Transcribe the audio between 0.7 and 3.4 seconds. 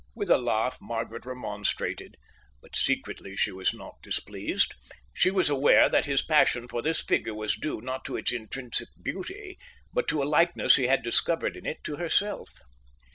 Margaret remonstrated, but secretly